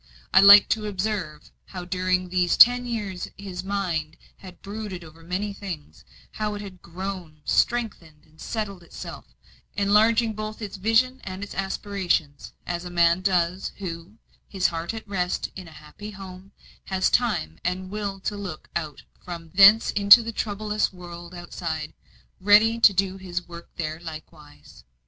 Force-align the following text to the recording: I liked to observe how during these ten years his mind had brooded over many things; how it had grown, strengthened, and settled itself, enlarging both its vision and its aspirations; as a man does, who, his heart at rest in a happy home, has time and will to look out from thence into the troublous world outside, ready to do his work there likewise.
I 0.33 0.41
liked 0.41 0.71
to 0.71 0.87
observe 0.87 1.51
how 1.65 1.85
during 1.85 2.29
these 2.29 2.57
ten 2.57 2.87
years 2.87 3.27
his 3.37 3.63
mind 3.63 4.17
had 4.37 4.63
brooded 4.63 5.03
over 5.03 5.21
many 5.21 5.53
things; 5.53 6.03
how 6.31 6.55
it 6.55 6.61
had 6.63 6.81
grown, 6.81 7.41
strengthened, 7.45 8.23
and 8.25 8.41
settled 8.41 8.81
itself, 8.81 9.25
enlarging 9.77 10.33
both 10.33 10.59
its 10.59 10.75
vision 10.77 11.21
and 11.23 11.43
its 11.43 11.53
aspirations; 11.53 12.51
as 12.65 12.83
a 12.83 12.89
man 12.89 13.21
does, 13.21 13.73
who, 13.77 14.17
his 14.49 14.65
heart 14.69 14.91
at 14.95 15.07
rest 15.07 15.51
in 15.55 15.67
a 15.67 15.71
happy 15.71 16.09
home, 16.09 16.51
has 16.85 17.11
time 17.11 17.59
and 17.63 17.91
will 17.91 18.19
to 18.21 18.35
look 18.35 18.69
out 18.75 19.03
from 19.23 19.51
thence 19.53 19.91
into 19.91 20.23
the 20.23 20.31
troublous 20.33 20.91
world 20.91 21.35
outside, 21.35 21.93
ready 22.39 22.79
to 22.79 22.91
do 22.91 23.17
his 23.17 23.47
work 23.47 23.69
there 23.75 23.99
likewise. 23.99 24.83